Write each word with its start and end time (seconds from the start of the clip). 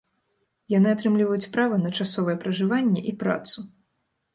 Яны 0.77 0.89
атрымліваюць 0.93 1.51
права 1.57 1.75
на 1.85 1.95
часовае 2.01 2.37
пражыванне 2.43 3.09
і 3.13 3.19
працу. 3.23 3.57